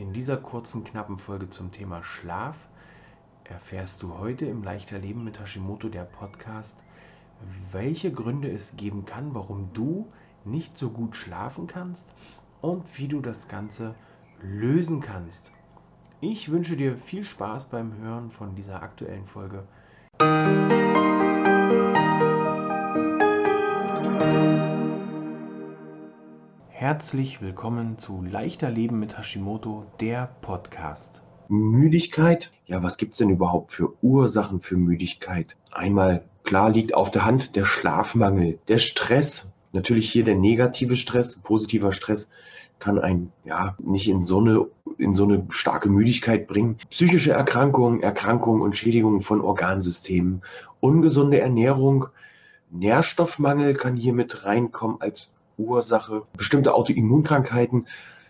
[0.00, 2.68] In dieser kurzen, knappen Folge zum Thema Schlaf
[3.44, 6.78] erfährst du heute im Leichter Leben mit Hashimoto der Podcast,
[7.70, 10.10] welche Gründe es geben kann, warum du
[10.46, 12.06] nicht so gut schlafen kannst
[12.62, 13.94] und wie du das Ganze
[14.40, 15.50] lösen kannst.
[16.22, 19.64] Ich wünsche dir viel Spaß beim Hören von dieser aktuellen Folge.
[26.90, 31.22] Herzlich willkommen zu Leichter Leben mit Hashimoto, der Podcast.
[31.46, 32.50] Müdigkeit?
[32.66, 35.56] Ja, was gibt es denn überhaupt für Ursachen für Müdigkeit?
[35.70, 39.52] Einmal klar liegt auf der Hand der Schlafmangel, der Stress.
[39.70, 42.28] Natürlich hier der negative Stress, positiver Stress
[42.80, 44.66] kann einen ja nicht in so eine
[44.98, 46.76] in so eine starke Müdigkeit bringen.
[46.90, 50.42] Psychische Erkrankungen, Erkrankungen und Schädigungen von Organsystemen,
[50.80, 52.06] ungesunde Ernährung,
[52.72, 56.22] Nährstoffmangel kann hier mit reinkommen als Ursache.
[56.36, 57.86] Bestimmte Autoimmunkrankheiten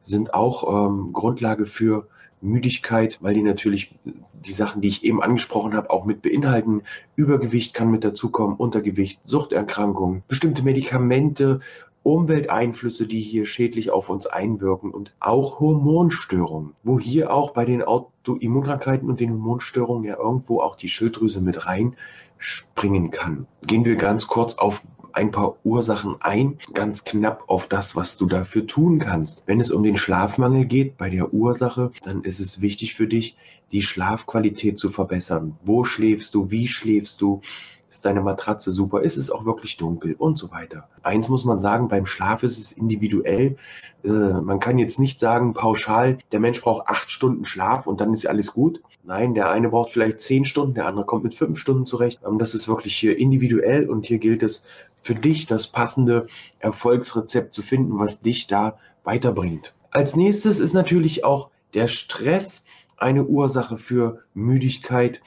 [0.00, 2.06] sind auch ähm, Grundlage für
[2.40, 6.82] Müdigkeit, weil die natürlich die Sachen, die ich eben angesprochen habe, auch mit beinhalten.
[7.16, 11.60] Übergewicht kann mit dazukommen, Untergewicht, Suchterkrankungen, bestimmte Medikamente,
[12.02, 17.82] Umwelteinflüsse, die hier schädlich auf uns einwirken und auch Hormonstörungen, wo hier auch bei den
[17.82, 23.46] Autoimmunkrankheiten und den Hormonstörungen ja irgendwo auch die Schilddrüse mit reinspringen kann.
[23.66, 24.82] Gehen wir ganz kurz auf
[25.14, 29.44] ein paar Ursachen ein, ganz knapp auf das, was du dafür tun kannst.
[29.46, 33.36] Wenn es um den Schlafmangel geht bei der Ursache, dann ist es wichtig für dich,
[33.72, 35.56] die Schlafqualität zu verbessern.
[35.64, 36.50] Wo schläfst du?
[36.50, 37.40] Wie schläfst du?
[37.94, 39.02] Ist deine Matratze super?
[39.02, 40.16] Ist es auch wirklich dunkel?
[40.18, 40.88] Und so weiter.
[41.04, 43.56] Eins muss man sagen, beim Schlaf ist es individuell.
[44.02, 48.12] Äh, man kann jetzt nicht sagen, pauschal, der Mensch braucht acht Stunden Schlaf und dann
[48.12, 48.82] ist alles gut.
[49.04, 52.20] Nein, der eine braucht vielleicht zehn Stunden, der andere kommt mit fünf Stunden zurecht.
[52.26, 54.64] Ähm, das ist wirklich hier individuell und hier gilt es
[55.00, 56.26] für dich, das passende
[56.58, 59.72] Erfolgsrezept zu finden, was dich da weiterbringt.
[59.92, 62.64] Als nächstes ist natürlich auch der Stress
[62.96, 65.20] eine Ursache für Müdigkeit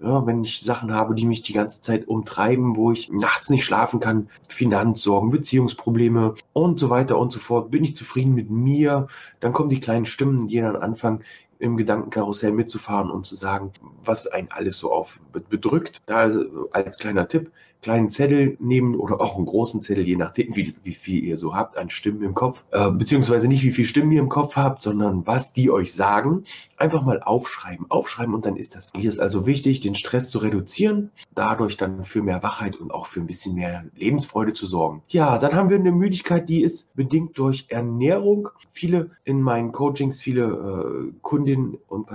[0.00, 3.64] ja, wenn ich Sachen habe, die mich die ganze Zeit umtreiben, wo ich nachts nicht
[3.64, 9.08] schlafen kann, Finanzsorgen, Beziehungsprobleme und so weiter und so fort, bin ich zufrieden mit mir,
[9.40, 11.24] dann kommen die kleinen Stimmen, die dann anfangen,
[11.58, 13.72] im Gedankenkarussell mitzufahren und zu sagen,
[14.04, 16.00] was einen alles so auf bedrückt.
[16.06, 17.50] Da also als kleiner Tipp,
[17.82, 21.54] kleinen Zettel nehmen oder auch einen großen Zettel, je nachdem, wie, wie viel ihr so
[21.54, 24.82] habt an Stimmen im Kopf, äh, beziehungsweise nicht wie viel Stimmen ihr im Kopf habt,
[24.82, 26.44] sondern was die euch sagen,
[26.76, 28.92] einfach mal aufschreiben, aufschreiben und dann ist das.
[28.96, 33.06] Hier ist also wichtig, den Stress zu reduzieren, dadurch dann für mehr Wachheit und auch
[33.06, 35.02] für ein bisschen mehr Lebensfreude zu sorgen.
[35.08, 38.48] Ja, dann haben wir eine Müdigkeit, die ist bedingt durch Ernährung.
[38.72, 42.08] Viele in meinen Coachings, viele äh, Kundinnen und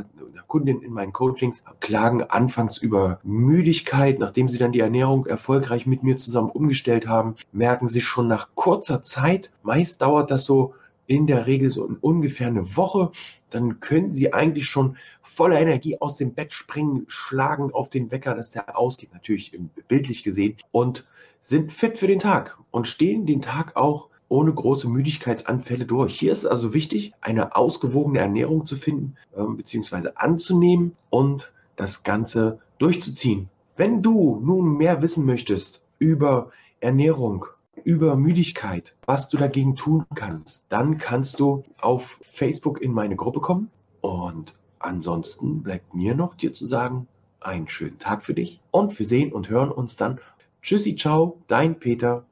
[0.54, 6.04] Kundinnen in meinen Coachings klagen anfangs über Müdigkeit, nachdem sie dann die Ernährung erfolgreich mit
[6.04, 10.76] mir zusammen umgestellt haben, merken sie schon nach kurzer Zeit, meist dauert das so
[11.08, 13.10] in der Regel so ungefähr eine Woche,
[13.50, 18.36] dann können sie eigentlich schon voller Energie aus dem Bett springen, schlagen auf den Wecker,
[18.36, 21.04] dass der ausgeht, natürlich bildlich gesehen, und
[21.40, 26.20] sind fit für den Tag und stehen den Tag auch ohne große Müdigkeitsanfälle durch.
[26.20, 30.10] Hier ist also wichtig, eine ausgewogene Ernährung zu finden äh, bzw.
[30.16, 33.50] anzunehmen und das Ganze durchzuziehen.
[33.78, 36.50] Wenn du nun mehr wissen möchtest über
[36.80, 37.46] Ernährung,
[37.84, 43.40] über Müdigkeit, was du dagegen tun kannst, dann kannst du auf Facebook in meine Gruppe
[43.40, 43.70] kommen.
[44.02, 47.08] Und ansonsten bleibt mir noch dir zu sagen,
[47.40, 50.20] einen schönen Tag für dich und wir sehen und hören uns dann.
[50.64, 52.22] Tschüssi, ciao, dein Peter.